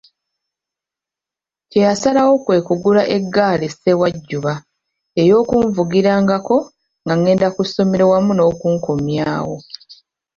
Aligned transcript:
Kye 1.69 1.79
yasalawo 1.87 2.33
kwe 2.43 2.57
kugula 2.67 3.03
eggaali 3.15 3.67
ssewajjuba 3.73 4.53
ey'okunvugirangako 5.21 6.57
nga 7.03 7.13
ngenda 7.19 7.47
ku 7.55 7.61
ssomero 7.67 8.03
wamu 8.11 8.31
n'okunkomyawo. 8.35 9.55